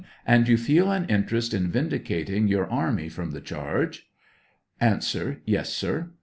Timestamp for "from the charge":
3.07-4.07